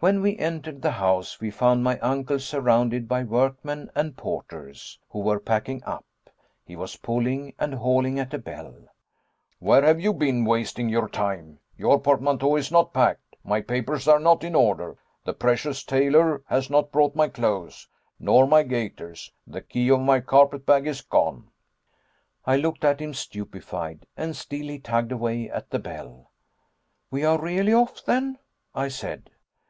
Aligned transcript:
When 0.00 0.22
we 0.22 0.36
entered 0.38 0.82
the 0.82 0.90
house 0.90 1.40
we 1.40 1.52
found 1.52 1.84
my 1.84 2.00
uncle 2.00 2.40
surrounded 2.40 3.06
by 3.06 3.22
workmen 3.22 3.90
and 3.94 4.16
porters, 4.16 4.98
who 5.10 5.20
were 5.20 5.38
packing 5.38 5.84
up. 5.84 6.04
He 6.64 6.74
was 6.74 6.96
pulling 6.96 7.54
and 7.60 7.76
hauling 7.76 8.18
at 8.18 8.34
a 8.34 8.38
bell. 8.38 8.74
"Where 9.60 9.82
have 9.82 10.00
you 10.00 10.12
been 10.12 10.44
wasting 10.44 10.88
your 10.88 11.08
time? 11.08 11.60
Your 11.78 12.00
portmanteau 12.00 12.56
is 12.56 12.72
not 12.72 12.92
packed 12.92 13.36
my 13.44 13.60
papers 13.60 14.08
are 14.08 14.18
not 14.18 14.42
in 14.42 14.56
order 14.56 14.96
the 15.22 15.32
precious 15.32 15.84
tailor 15.84 16.42
has 16.48 16.68
not 16.68 16.90
brought 16.90 17.14
my 17.14 17.28
clothes, 17.28 17.86
nor 18.18 18.48
my 18.48 18.64
gaiters 18.64 19.30
the 19.46 19.60
key 19.62 19.88
of 19.92 20.00
my 20.00 20.18
carpet 20.18 20.66
bag 20.66 20.88
is 20.88 21.02
gone!" 21.02 21.50
I 22.44 22.56
looked 22.56 22.84
at 22.84 22.98
him 22.98 23.14
stupefied. 23.14 24.06
And 24.16 24.34
still 24.34 24.66
he 24.66 24.80
tugged 24.80 25.12
away 25.12 25.48
at 25.48 25.70
the 25.70 25.78
bell. 25.78 26.32
"We 27.12 27.22
are 27.24 27.40
really 27.40 27.72
off, 27.72 28.04
then?" 28.04 28.38
I 28.74 28.88
said. 28.88 29.30